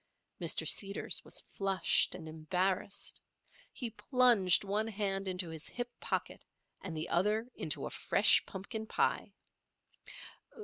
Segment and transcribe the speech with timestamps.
[0.41, 0.67] Mr.
[0.67, 3.21] Seeders was flushed and embarrassed.
[3.71, 6.43] He plunged one hand into his hip pocket
[6.81, 9.33] and the other into a fresh pumpkin pie.